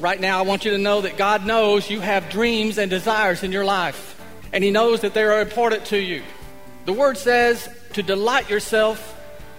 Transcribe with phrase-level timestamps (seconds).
[0.00, 3.42] Right now, I want you to know that God knows you have dreams and desires
[3.42, 4.18] in your life,
[4.50, 6.22] and He knows that they are important to you.
[6.86, 9.14] The Word says to delight yourself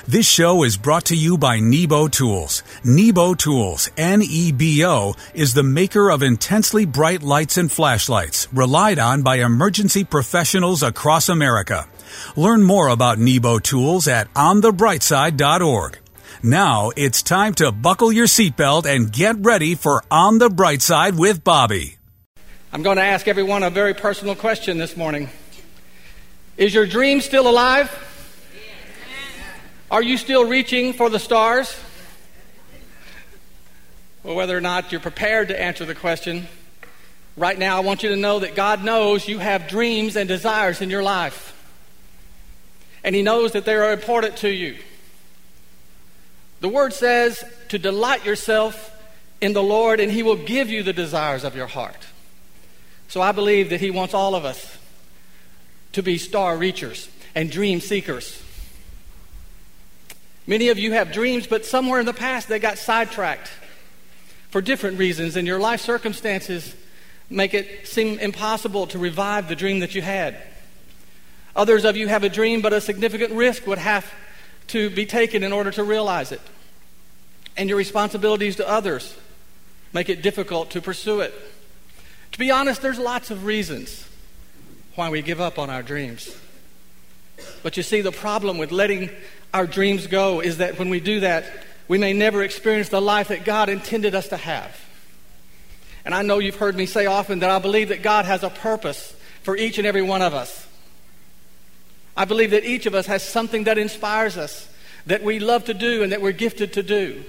[0.07, 2.61] This show is brought to you by Nebo Tools.
[2.83, 9.37] Nebo Tools, N-E-B-O, is the maker of intensely bright lights and flashlights, relied on by
[9.37, 11.87] emergency professionals across America.
[12.35, 15.97] Learn more about Nebo Tools at onthebrightside.org.
[16.43, 21.17] Now it's time to buckle your seatbelt and get ready for On the Bright Side
[21.17, 21.97] with Bobby.
[22.71, 25.31] I'm going to ask everyone a very personal question this morning.
[26.57, 27.89] Is your dream still alive?
[29.91, 31.79] Are you still reaching for the stars?
[34.23, 36.47] Well, whether or not you're prepared to answer the question,
[37.37, 40.81] right now I want you to know that God knows you have dreams and desires
[40.81, 41.51] in your life.
[43.03, 44.77] And He knows that they are important to you.
[46.61, 48.91] The Word says to delight yourself
[49.39, 52.07] in the Lord, and He will give you the desires of your heart.
[53.07, 54.79] So I believe that He wants all of us
[55.91, 58.41] to be star reachers and dream seekers.
[60.47, 63.49] Many of you have dreams, but somewhere in the past they got sidetracked
[64.49, 66.75] for different reasons, and your life circumstances
[67.29, 70.37] make it seem impossible to revive the dream that you had.
[71.55, 74.05] Others of you have a dream, but a significant risk would have
[74.67, 76.41] to be taken in order to realize it.
[77.57, 79.17] And your responsibilities to others
[79.93, 81.33] make it difficult to pursue it.
[82.33, 84.07] To be honest, there's lots of reasons
[84.95, 86.35] why we give up on our dreams.
[87.63, 89.09] But you see, the problem with letting
[89.53, 91.45] our dreams go is that when we do that,
[91.87, 94.79] we may never experience the life that God intended us to have.
[96.03, 98.49] And I know you've heard me say often that I believe that God has a
[98.49, 100.67] purpose for each and every one of us.
[102.17, 104.69] I believe that each of us has something that inspires us,
[105.05, 107.23] that we love to do, and that we're gifted to do.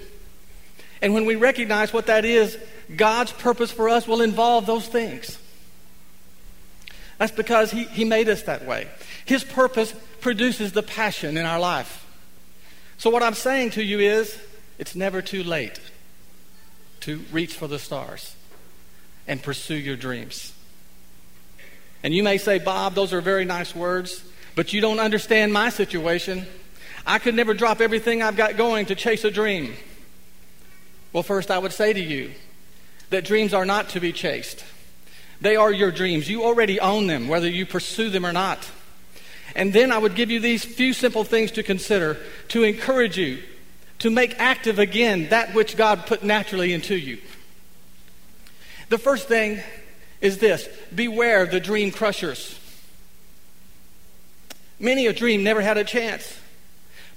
[1.03, 2.57] And when we recognize what that is,
[2.95, 5.39] God's purpose for us will involve those things.
[7.19, 8.89] That's because He, he made us that way.
[9.27, 12.05] His purpose produces the passion in our life.
[12.97, 14.39] So, what I'm saying to you is,
[14.79, 15.79] it's never too late
[17.01, 18.35] to reach for the stars
[19.29, 20.55] and pursue your dreams.
[22.03, 25.71] And you may say, Bob, those are very nice words, but you don't understand my
[25.71, 26.47] situation.
[27.07, 29.75] I could never drop everything I've got going to chase a dream.
[31.13, 32.33] Well, first, I would say to you
[33.11, 34.65] that dreams are not to be chased.
[35.41, 36.29] They are your dreams.
[36.29, 38.71] You already own them, whether you pursue them or not.
[39.57, 42.19] And then I would give you these few simple things to consider
[42.49, 43.43] to encourage you
[44.01, 47.19] to make active again that which God put naturally into you.
[48.91, 49.63] The first thing
[50.21, 52.61] is this beware the dream crushers.
[54.79, 56.39] Many a dream never had a chance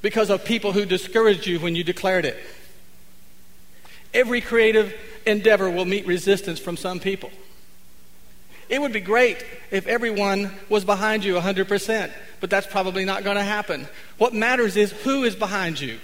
[0.01, 2.41] because of people who discouraged you when you declared it.
[4.13, 4.95] Every creative
[5.25, 7.31] endeavor will meet resistance from some people.
[8.69, 13.35] It would be great if everyone was behind you 100%, but that's probably not going
[13.35, 13.87] to happen.
[14.19, 15.99] What matters is who is behind you.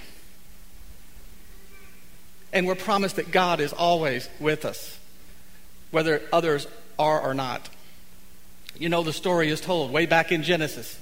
[2.51, 4.97] And we're promised that God is always with us,
[5.91, 6.67] whether others
[6.97, 7.69] are or not.
[8.79, 10.99] You know, the story is told way back in Genesis.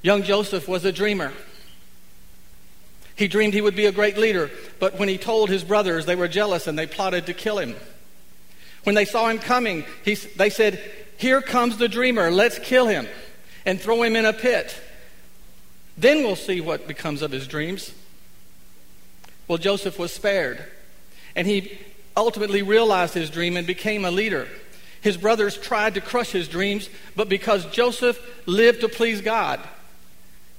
[0.00, 1.32] Young Joseph was a dreamer.
[3.16, 6.16] He dreamed he would be a great leader, but when he told his brothers, they
[6.16, 7.74] were jealous and they plotted to kill him.
[8.84, 10.82] When they saw him coming, he, they said,
[11.16, 13.06] Here comes the dreamer, let's kill him
[13.64, 14.76] and throw him in a pit.
[15.96, 17.92] Then we'll see what becomes of his dreams.
[19.46, 20.64] Well, Joseph was spared,
[21.36, 21.78] and he
[22.16, 24.48] ultimately realized his dream and became a leader.
[25.00, 29.60] His brothers tried to crush his dreams, but because Joseph lived to please God,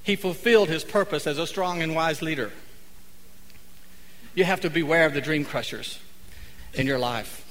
[0.02, 2.52] he fulfilled his purpose as a strong and wise leader.
[4.34, 5.98] You have to beware of the dream crushers
[6.74, 7.43] in your life.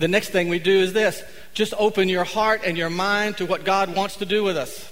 [0.00, 3.46] The next thing we do is this just open your heart and your mind to
[3.46, 4.90] what God wants to do with us.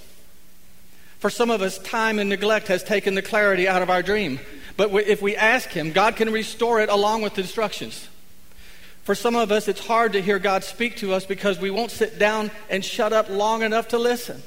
[1.17, 4.39] For some of us, time and neglect has taken the clarity out of our dream.
[4.77, 8.07] But if we ask Him, God can restore it along with the instructions.
[9.03, 11.91] For some of us, it's hard to hear God speak to us because we won't
[11.91, 14.43] sit down and shut up long enough to listen.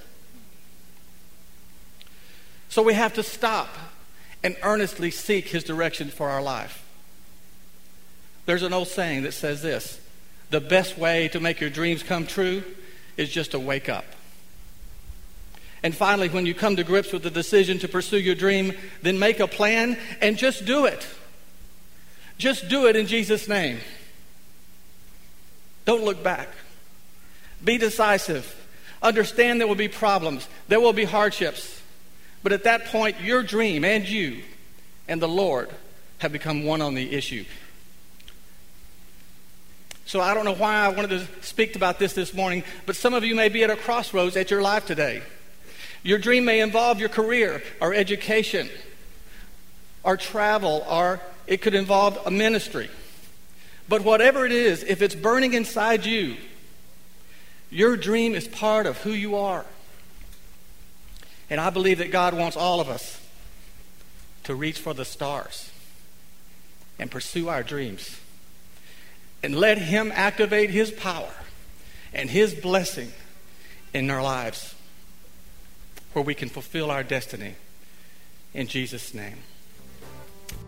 [2.69, 3.69] So we have to stop
[4.45, 6.87] and earnestly seek His direction for our life.
[8.47, 9.99] There's an old saying that says this
[10.53, 12.63] the best way to make your dreams come true
[13.17, 14.05] is just to wake up.
[15.83, 19.19] And finally, when you come to grips with the decision to pursue your dream, then
[19.19, 21.05] make a plan and just do it.
[22.39, 23.79] Just do it in Jesus' name.
[25.87, 26.49] Don't look back.
[27.65, 28.55] Be decisive.
[29.03, 31.81] Understand there will be problems, there will be hardships.
[32.43, 34.43] But at that point, your dream and you
[35.09, 35.71] and the Lord
[36.19, 37.45] have become one on the issue.
[40.05, 43.15] So I don't know why I wanted to speak about this this morning, but some
[43.15, 45.23] of you may be at a crossroads at your life today.
[46.03, 48.69] Your dream may involve your career or education
[50.03, 52.91] or travel, or it could involve a ministry.
[53.89, 56.37] But whatever it is, if it's burning inside you,
[57.71, 59.65] your dream is part of who you are.
[61.49, 63.21] And I believe that God wants all of us
[64.45, 65.71] to reach for the stars
[66.99, 68.19] and pursue our dreams.
[69.43, 71.33] And let Him activate His power
[72.13, 73.13] and His blessing
[73.93, 74.75] in our lives
[76.13, 77.55] where we can fulfill our destiny.
[78.55, 79.39] In Jesus' name.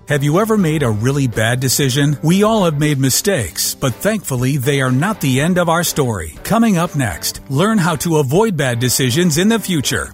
[0.08, 2.18] Have you ever made a really bad decision?
[2.22, 6.34] We all have made mistakes, but thankfully they are not the end of our story.
[6.44, 10.12] Coming up next, learn how to avoid bad decisions in the future.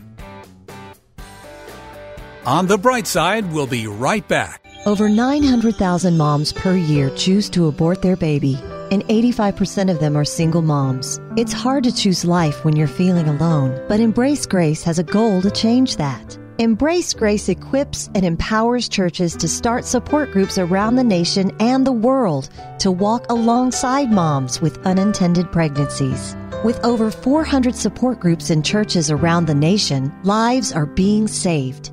[2.46, 4.64] On the bright side, we'll be right back.
[4.86, 8.58] Over 900,000 moms per year choose to abort their baby,
[8.90, 11.20] and 85% of them are single moms.
[11.36, 15.42] It's hard to choose life when you're feeling alone, but Embrace Grace has a goal
[15.42, 16.38] to change that.
[16.58, 21.92] Embrace Grace equips and empowers churches to start support groups around the nation and the
[21.92, 22.48] world
[22.78, 26.34] to walk alongside moms with unintended pregnancies.
[26.64, 31.92] With over 400 support groups in churches around the nation, lives are being saved.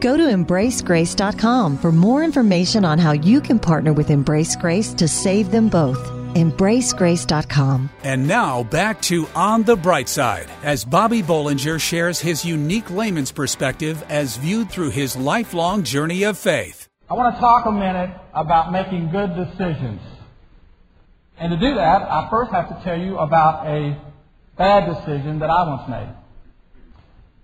[0.00, 5.08] Go to embracegrace.com for more information on how you can partner with Embrace Grace to
[5.08, 5.98] save them both.
[6.34, 7.90] EmbraceGrace.com.
[8.04, 13.32] And now back to On the Bright Side as Bobby Bollinger shares his unique layman's
[13.32, 16.86] perspective as viewed through his lifelong journey of faith.
[17.10, 20.00] I want to talk a minute about making good decisions.
[21.38, 23.98] And to do that, I first have to tell you about a
[24.56, 26.14] bad decision that I once made.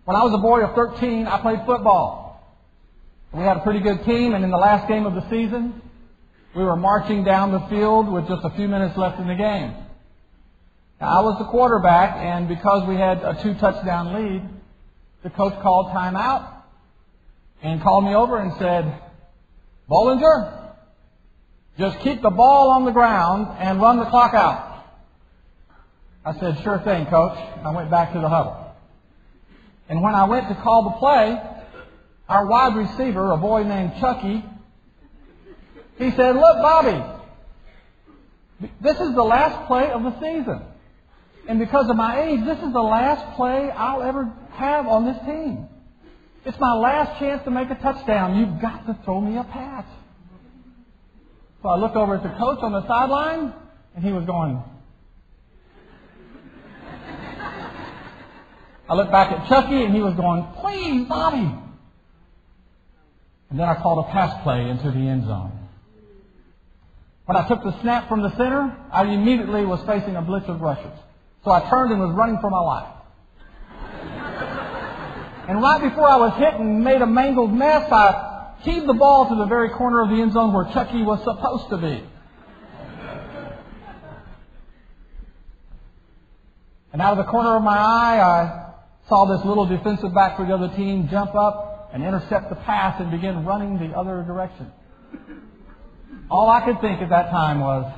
[0.05, 2.24] When I was a boy of 13, I played football.
[3.35, 5.83] We had a pretty good team, and in the last game of the season,
[6.55, 9.75] we were marching down the field with just a few minutes left in the game.
[11.01, 14.49] Now, I was the quarterback, and because we had a two touchdown lead,
[15.25, 16.49] the coach called timeout
[17.61, 19.01] and called me over and said,
[19.91, 20.71] Bollinger,
[21.77, 24.85] just keep the ball on the ground and run the clock out.
[26.25, 27.37] I said, sure thing, coach.
[27.65, 28.77] I went back to the huddle.
[29.89, 31.54] And when I went to call the play,
[32.29, 34.45] our wide receiver, a boy named Chucky,
[35.99, 37.03] he said, Look, Bobby,
[38.81, 40.63] this is the last play of the season.
[41.47, 45.19] And because of my age, this is the last play I'll ever have on this
[45.27, 45.69] team.
[46.47, 48.39] It's my last chance to make a touchdown.
[48.39, 49.85] You've got to throw me a pass.
[51.63, 53.53] So I looked over at the coach on the sideline,
[53.95, 54.57] and he was going.
[58.89, 61.64] I looked back at Chucky, and he was going, Please, Bobby.
[63.55, 65.53] And then I called a pass play into the end zone.
[67.27, 70.61] When I took the snap from the center, I immediately was facing a blitz of
[70.61, 70.99] rushers.
[71.45, 72.89] So I turned and was running for my life.
[75.49, 79.29] and right before I was hit and made a mangled mess, I heaved the ball
[79.29, 82.03] to the very corner of the end zone where Chucky was supposed to be.
[86.93, 88.73] And out of the corner of my eye, I
[89.09, 93.01] saw this little defensive back for the other team jump up and intercept the pass
[93.01, 94.71] and begin running the other direction.
[96.29, 97.93] All I could think at that time was,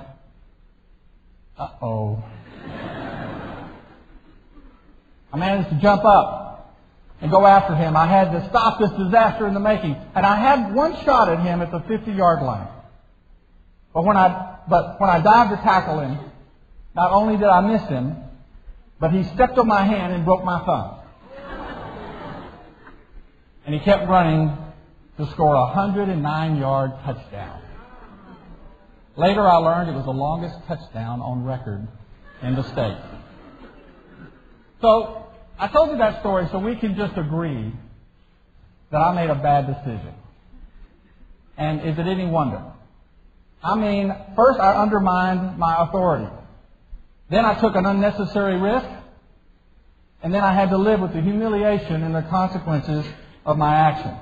[1.59, 2.23] uh oh.
[5.33, 6.77] I managed to jump up
[7.23, 7.97] and go after him.
[7.97, 9.97] I had to stop this disaster in the making.
[10.15, 12.69] And I had one shot at him at the 50 yard line.
[13.95, 16.19] But when I, but when I dived to tackle him,
[16.97, 18.17] Not only did I miss him,
[18.99, 20.97] but he stepped on my hand and broke my thumb.
[23.67, 24.57] And he kept running
[25.19, 27.61] to score a 109 yard touchdown.
[29.17, 31.87] Later I learned it was the longest touchdown on record
[32.43, 32.99] in the state.
[34.81, 35.27] So
[35.59, 37.73] I told you that story so we can just agree
[38.91, 40.15] that I made a bad decision.
[41.57, 42.63] And is it any wonder?
[43.65, 46.31] I mean, first I undermined my authority.
[47.31, 48.87] Then I took an unnecessary risk.
[50.23, 53.05] And then I had to live with the humiliation and the consequences
[53.47, 54.19] of my actions.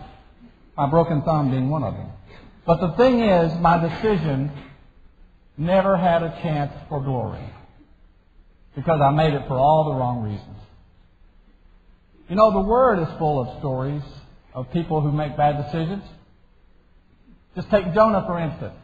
[0.77, 2.11] My broken thumb being one of them.
[2.67, 4.53] But the thing is, my decision
[5.57, 7.45] never had a chance for glory.
[8.77, 10.59] Because I made it for all the wrong reasons.
[12.29, 14.03] You know, the Word is full of stories
[14.53, 16.05] of people who make bad decisions.
[17.55, 18.75] Just take Jonah, for instance.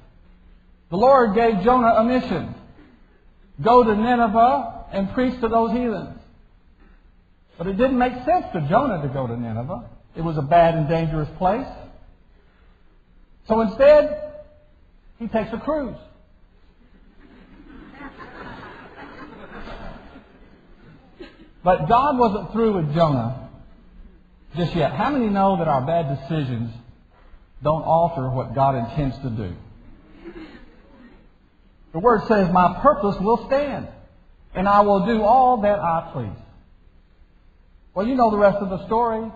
[0.90, 2.54] The Lord gave Jonah a mission.
[3.62, 6.18] Go to Nineveh and preach to those heathens.
[7.58, 9.84] But it didn't make sense to Jonah to go to Nineveh.
[10.16, 11.66] It was a bad and dangerous place.
[13.48, 14.32] So instead,
[15.18, 15.96] he takes a cruise.
[21.62, 23.48] But God wasn't through with Jonah
[24.56, 24.92] just yet.
[24.92, 26.72] How many know that our bad decisions
[27.62, 29.54] don't alter what God intends to do?
[31.92, 33.88] The Word says, My purpose will stand,
[34.54, 36.42] and I will do all that I please.
[37.94, 39.30] Well, you know the rest of the story.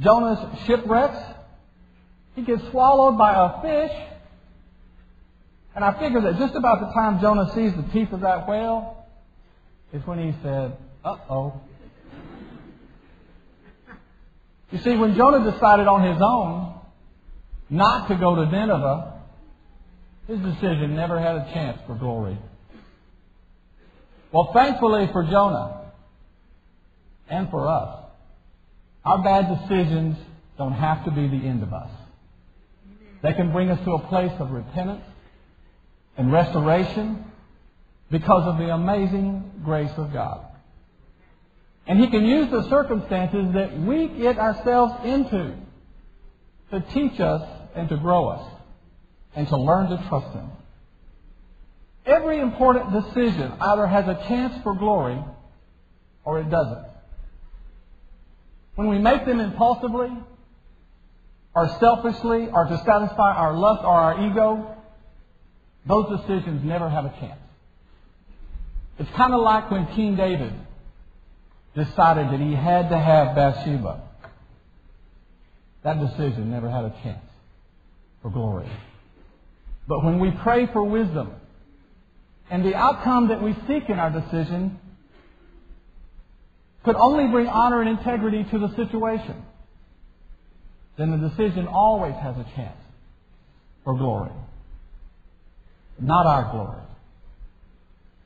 [0.00, 1.18] Jonah's shipwrecks.
[2.34, 3.96] He gets swallowed by a fish.
[5.74, 9.06] And I figure that just about the time Jonah sees the teeth of that whale
[9.92, 11.60] is when he said, uh-oh.
[14.70, 16.74] You see, when Jonah decided on his own
[17.70, 19.14] not to go to Nineveh,
[20.26, 22.38] his decision never had a chance for glory.
[24.30, 25.92] Well, thankfully for Jonah
[27.30, 28.07] and for us,
[29.08, 30.18] our bad decisions
[30.58, 31.88] don't have to be the end of us.
[33.22, 35.04] They can bring us to a place of repentance
[36.18, 37.24] and restoration
[38.10, 40.44] because of the amazing grace of God.
[41.86, 45.54] And He can use the circumstances that we get ourselves into
[46.70, 48.52] to teach us and to grow us
[49.34, 50.50] and to learn to trust Him.
[52.04, 55.18] Every important decision either has a chance for glory
[56.26, 56.87] or it doesn't.
[58.78, 60.16] When we make them impulsively,
[61.52, 64.76] or selfishly, or to satisfy our lust or our ego,
[65.84, 67.40] those decisions never have a chance.
[69.00, 70.52] It's kind of like when King David
[71.74, 74.00] decided that he had to have Bathsheba.
[75.82, 77.26] That decision never had a chance
[78.22, 78.70] for glory.
[79.88, 81.32] But when we pray for wisdom,
[82.48, 84.78] and the outcome that we seek in our decision
[86.88, 89.44] could only bring honor and integrity to the situation,
[90.96, 92.80] then the decision always has a chance
[93.84, 94.30] for glory.
[96.00, 96.80] Not our glory,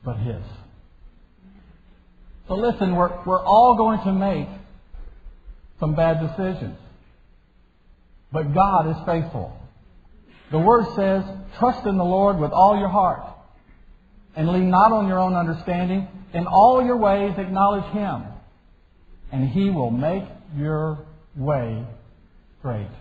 [0.05, 0.41] but His.
[2.47, 4.47] So listen, we're, we're all going to make
[5.81, 6.77] some bad decisions.
[8.31, 9.57] But God is faithful.
[10.51, 11.25] The Word says,
[11.59, 13.23] trust in the Lord with all your heart
[14.37, 16.07] and lean not on your own understanding.
[16.33, 18.23] In all your ways acknowledge Him
[19.33, 20.23] and He will make
[20.55, 20.99] your
[21.35, 21.83] way
[22.59, 22.91] straight.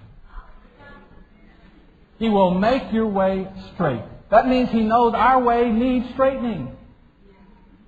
[2.19, 4.01] He will make your way straight.
[4.31, 6.75] That means He knows our way needs straightening.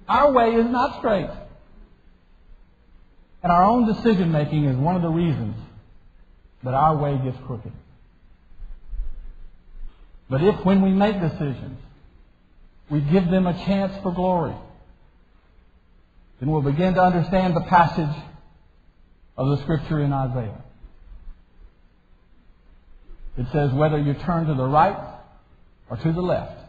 [0.06, 1.30] Our way is not straight.
[3.42, 5.56] And our own decision making is one of the reasons
[6.64, 7.72] that our way gets crooked.
[10.28, 11.78] But if, when we make decisions,
[12.90, 14.54] we give them a chance for glory,
[16.40, 18.14] then we'll begin to understand the passage
[19.36, 20.62] of the scripture in Isaiah.
[23.36, 24.96] It says, whether you turn to the right
[25.90, 26.60] or to the left,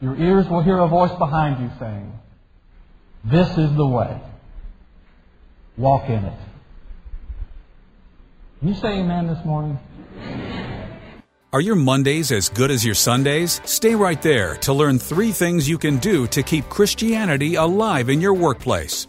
[0.00, 2.12] your ears will hear a voice behind you saying,
[3.24, 4.20] This is the way.
[5.78, 6.38] Walk in it.
[8.60, 9.78] You say amen this morning?
[11.52, 13.62] Are your Mondays as good as your Sundays?
[13.64, 18.20] Stay right there to learn three things you can do to keep Christianity alive in
[18.20, 19.06] your workplace.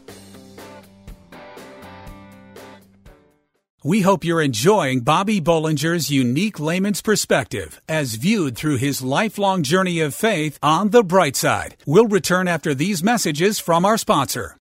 [3.88, 10.01] We hope you're enjoying Bobby Bollinger's unique layman's perspective as viewed through his lifelong journey
[10.01, 11.77] of faith on the bright side.
[11.86, 14.57] We'll return after these messages from our sponsor.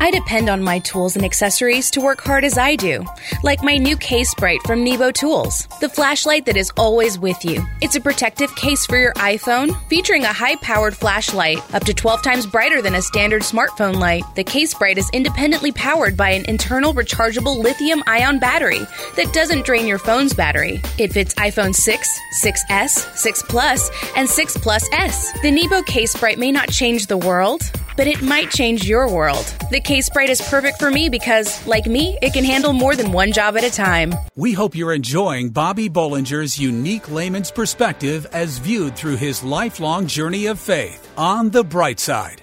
[0.00, 3.04] I depend on my tools and accessories to work hard as I do,
[3.42, 7.66] like my new case bright from Nebo Tools, the flashlight that is always with you.
[7.80, 12.22] It's a protective case for your iPhone, featuring a high powered flashlight, up to 12
[12.22, 14.22] times brighter than a standard smartphone light.
[14.36, 18.86] The case bright is independently powered by an internal rechargeable lithium ion battery
[19.16, 20.80] that doesn't drain your phone's battery.
[20.98, 25.32] It fits iPhone 6, 6S, 6 Plus, and 6 Plus S.
[25.42, 27.62] The Nebo case bright may not change the world,
[27.98, 29.44] but it might change your world.
[29.72, 33.10] The Case Bright is perfect for me because, like me, it can handle more than
[33.10, 34.14] one job at a time.
[34.36, 40.46] We hope you're enjoying Bobby Bollinger's unique layman's perspective as viewed through his lifelong journey
[40.46, 42.40] of faith on the bright side.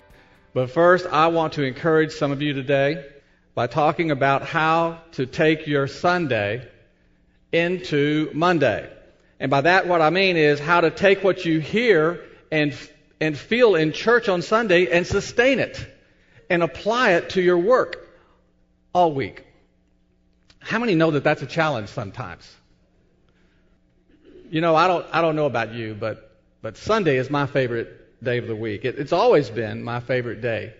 [0.53, 3.05] But first, I want to encourage some of you today
[3.55, 6.67] by talking about how to take your Sunday
[7.53, 8.91] into Monday.
[9.39, 12.77] And by that, what I mean is how to take what you hear and
[13.19, 15.85] and feel in church on Sunday and sustain it
[16.49, 18.07] and apply it to your work
[18.93, 19.43] all week.
[20.59, 22.51] How many know that that's a challenge sometimes?
[24.49, 28.23] You know, I don't, I don't know about you, but, but Sunday is my favorite
[28.23, 28.85] day of the week.
[28.85, 30.73] It, it's always been my favorite day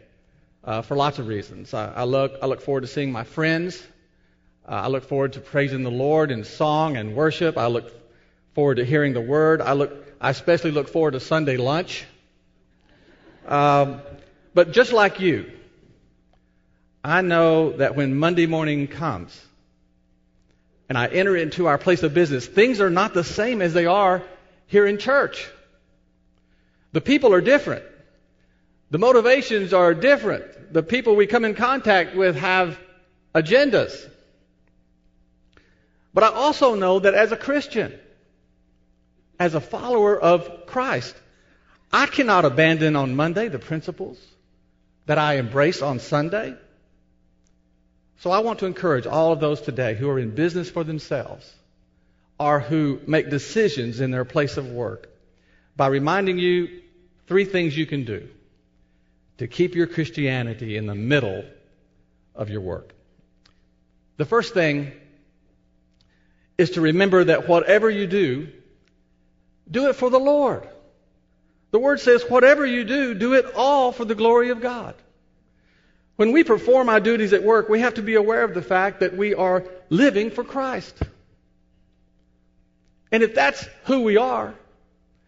[0.63, 1.73] uh, for lots of reasons.
[1.73, 3.81] I, I, look, I look forward to seeing my friends.
[4.67, 7.57] Uh, I look forward to praising the Lord in song and worship.
[7.57, 7.91] I look
[8.53, 9.61] forward to hearing the word.
[9.61, 12.05] I look, I especially look forward to Sunday lunch.
[13.45, 14.01] Um,
[14.53, 15.51] but just like you,
[17.03, 19.39] I know that when Monday morning comes
[20.89, 23.85] and I enter into our place of business, things are not the same as they
[23.85, 24.23] are
[24.67, 25.47] here in church.
[26.93, 27.83] The people are different.
[28.89, 30.73] The motivations are different.
[30.73, 32.79] The people we come in contact with have
[33.33, 34.09] agendas.
[36.13, 37.93] But I also know that as a Christian,
[39.37, 41.15] as a follower of Christ,
[41.91, 44.19] I cannot abandon on Monday the principles
[45.05, 46.55] that I embrace on Sunday.
[48.19, 51.51] So I want to encourage all of those today who are in business for themselves
[52.39, 55.09] or who make decisions in their place of work
[55.75, 56.81] by reminding you
[57.27, 58.27] three things you can do
[59.37, 61.43] to keep your Christianity in the middle
[62.33, 62.93] of your work.
[64.17, 64.91] The first thing
[66.57, 68.47] is to remember that whatever you do,
[69.69, 70.67] do it for the Lord.
[71.75, 74.95] The word says, whatever you do, do it all for the glory of God.
[76.15, 79.01] When we perform our duties at work, we have to be aware of the fact
[79.01, 80.97] that we are living for Christ.
[83.11, 84.55] And if that's who we are,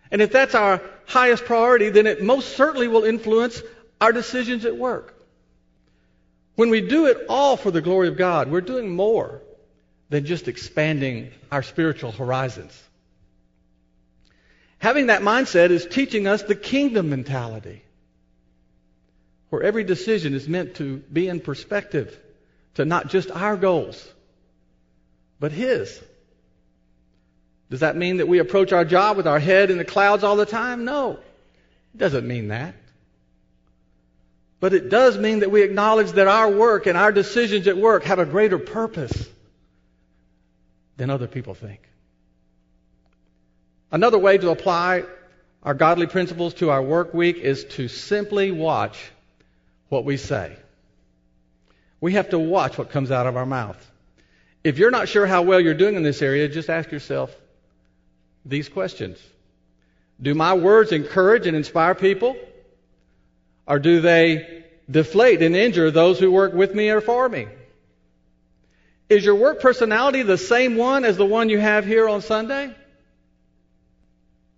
[0.10, 3.62] and if that's our highest priority, then it most certainly will influence
[4.00, 5.22] our decisions at work.
[6.56, 9.42] When we do it all for the glory of God, we're doing more
[10.08, 12.87] than just expanding our spiritual horizons.
[14.80, 17.84] Having that mindset is teaching us the kingdom mentality,
[19.50, 22.18] where every decision is meant to be in perspective
[22.76, 24.08] to not just our goals,
[25.40, 26.00] but His.
[27.70, 30.36] Does that mean that we approach our job with our head in the clouds all
[30.36, 30.86] the time?
[30.86, 31.20] No.
[31.94, 32.76] It doesn't mean that.
[34.60, 38.04] But it does mean that we acknowledge that our work and our decisions at work
[38.06, 39.28] have a greater purpose
[40.98, 41.82] than other people think.
[43.92, 45.04] Another way to apply
[45.64, 48.98] our godly principles to our work week is to simply watch
[49.90, 50.56] what we say.
[52.00, 53.92] We have to watch what comes out of our mouth.
[54.64, 57.36] If you're not sure how well you're doing in this area, just ask yourself
[58.46, 59.18] these questions.
[60.22, 62.36] Do my words encourage and inspire people?
[63.66, 67.48] Or do they deflate and injure those who work with me or for me?
[69.10, 72.76] Is your work personality the same one as the one you have here on Sunday?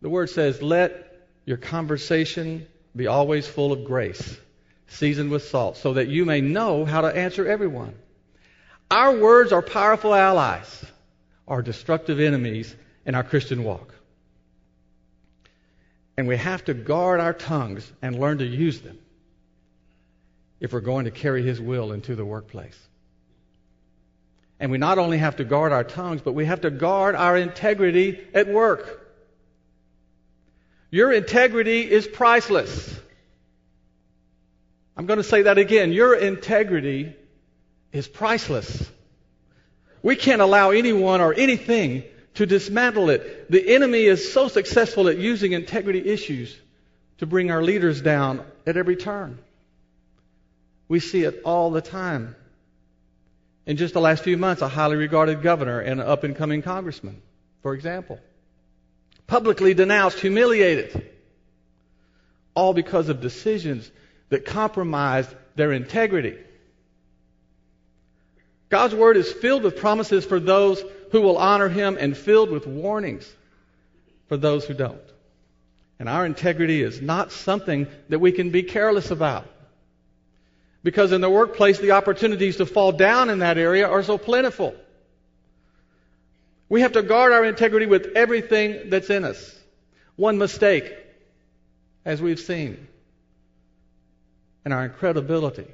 [0.01, 1.05] The word says, let
[1.45, 4.37] your conversation be always full of grace,
[4.87, 7.95] seasoned with salt, so that you may know how to answer everyone.
[8.89, 10.85] Our words are powerful allies,
[11.47, 13.93] our destructive enemies in our Christian walk.
[16.17, 18.99] And we have to guard our tongues and learn to use them
[20.59, 22.77] if we're going to carry His will into the workplace.
[24.59, 27.37] And we not only have to guard our tongues, but we have to guard our
[27.37, 28.98] integrity at work.
[30.91, 32.99] Your integrity is priceless.
[34.97, 35.91] I'm going to say that again.
[35.91, 37.15] Your integrity
[37.91, 38.89] is priceless.
[40.01, 42.03] We can't allow anyone or anything
[42.35, 43.51] to dismantle it.
[43.51, 46.55] The enemy is so successful at using integrity issues
[47.19, 49.39] to bring our leaders down at every turn.
[50.87, 52.35] We see it all the time.
[53.65, 56.63] In just the last few months, a highly regarded governor and an up and coming
[56.63, 57.21] congressman,
[57.61, 58.19] for example
[59.29, 61.07] publicly denounced, humiliated,
[62.55, 63.89] all because of decisions
[64.29, 66.35] that compromised their integrity.
[68.69, 72.65] God's word is filled with promises for those who will honor him and filled with
[72.65, 73.31] warnings
[74.27, 74.99] for those who don't.
[75.99, 79.47] And our integrity is not something that we can be careless about.
[80.83, 84.75] Because in the workplace, the opportunities to fall down in that area are so plentiful.
[86.69, 89.55] We have to guard our integrity with everything that's in us.
[90.15, 90.93] One mistake,
[92.05, 92.87] as we've seen,
[94.63, 95.67] and our credibility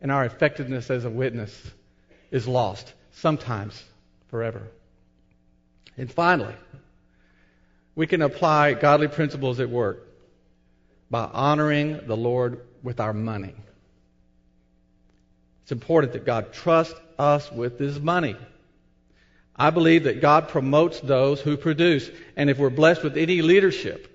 [0.00, 1.54] and our effectiveness as a witness
[2.30, 3.82] is lost, sometimes
[4.28, 4.62] forever.
[5.96, 6.54] And finally,
[7.94, 10.08] we can apply godly principles at work
[11.10, 13.54] by honoring the Lord with our money.
[15.62, 18.36] It's important that God trust us with His money.
[19.56, 22.10] I believe that God promotes those who produce.
[22.36, 24.10] And if we're blessed with any leadership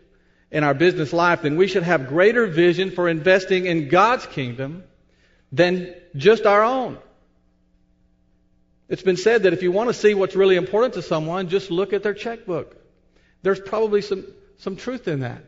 [0.51, 4.83] in our business life, then we should have greater vision for investing in God's kingdom
[5.51, 6.97] than just our own.
[8.89, 11.69] It's been said that if you want to see what's really important to someone, just
[11.69, 12.75] look at their checkbook.
[13.43, 14.25] There's probably some,
[14.57, 15.43] some truth in that.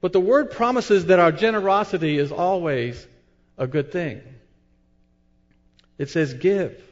[0.00, 3.06] But the word promises that our generosity is always
[3.58, 4.22] a good thing.
[5.98, 6.82] It says, give,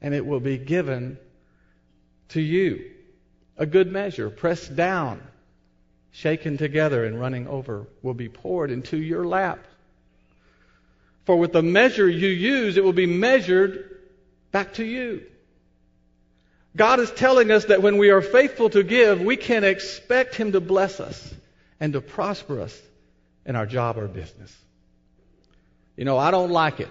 [0.00, 1.18] and it will be given
[2.30, 2.90] to you.
[3.56, 5.22] A good measure, pressed down,
[6.12, 9.64] shaken together, and running over, will be poured into your lap.
[11.24, 13.98] For with the measure you use, it will be measured
[14.52, 15.26] back to you.
[16.76, 20.52] God is telling us that when we are faithful to give, we can expect Him
[20.52, 21.34] to bless us
[21.80, 22.80] and to prosper us
[23.46, 24.54] in our job or business.
[25.96, 26.90] You know, I don't like it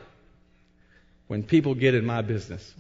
[1.28, 2.74] when people get in my business.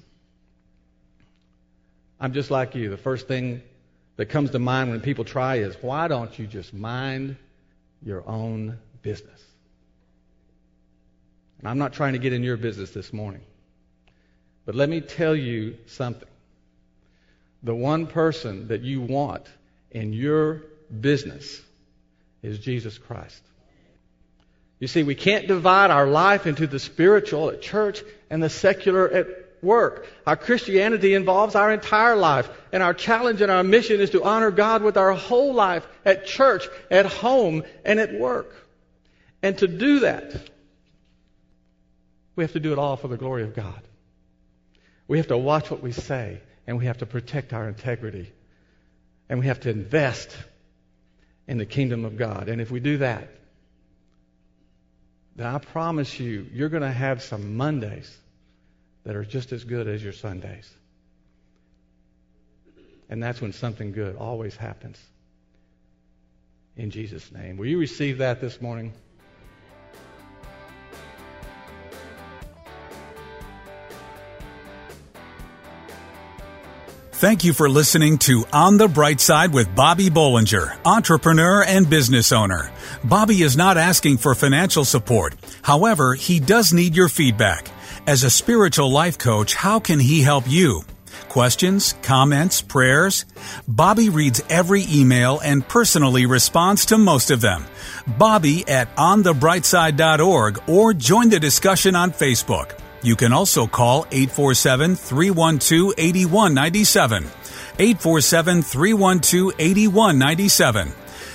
[2.19, 2.89] I'm just like you.
[2.89, 3.61] The first thing
[4.17, 7.35] that comes to mind when people try is, why don't you just mind
[8.01, 9.41] your own business?
[11.59, 13.41] And I'm not trying to get in your business this morning.
[14.65, 16.27] But let me tell you something
[17.63, 19.47] the one person that you want
[19.91, 20.61] in your
[21.01, 21.61] business
[22.43, 23.41] is Jesus Christ.
[24.79, 29.09] You see, we can't divide our life into the spiritual at church and the secular
[29.09, 29.27] at
[29.61, 30.07] work.
[30.25, 34.51] Our Christianity involves our entire life, and our challenge and our mission is to honor
[34.51, 38.53] God with our whole life at church, at home, and at work.
[39.41, 40.33] And to do that,
[42.35, 43.79] we have to do it all for the glory of God.
[45.07, 48.31] We have to watch what we say and we have to protect our integrity.
[49.29, 50.35] And we have to invest
[51.47, 52.49] in the kingdom of God.
[52.49, 53.29] And if we do that,
[55.35, 58.15] then I promise you, you're going to have some Mondays
[59.05, 60.69] that are just as good as your Sundays.
[63.07, 64.99] And that's when something good always happens.
[66.75, 67.57] In Jesus' name.
[67.57, 68.91] Will you receive that this morning?
[77.13, 82.33] Thank you for listening to On the Bright Side with Bobby Bollinger, entrepreneur and business
[82.33, 82.71] owner.
[83.05, 85.33] Bobby is not asking for financial support.
[85.61, 87.69] However, he does need your feedback.
[88.07, 90.83] As a spiritual life coach, how can he help you?
[91.27, 93.25] Questions, comments, prayers?
[93.67, 97.65] Bobby reads every email and personally responds to most of them.
[98.05, 102.77] Bobby at onthebrightside.org or join the discussion on Facebook.
[103.01, 107.23] You can also call 847 312 8197.
[107.79, 110.91] 847 312 8197.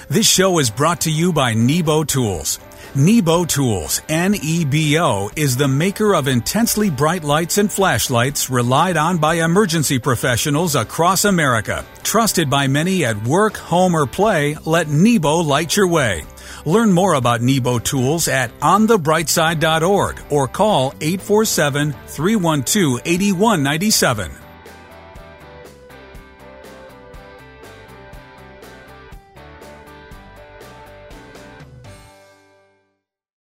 [0.09, 2.61] This show is brought to you by Nebo Tools.
[2.96, 9.35] Nebo Tools, N-E-B-O, is the maker of intensely bright lights and flashlights relied on by
[9.35, 11.85] emergency professionals across America.
[12.03, 16.24] Trusted by many at work, home, or play, let Nebo light your way.
[16.66, 24.39] Learn more about Nebo tools at onthebrightside.org or call 847 312 8197.